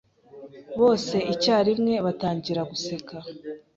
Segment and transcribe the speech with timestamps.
[0.79, 3.15] Bose icyarimwe batangira guseka.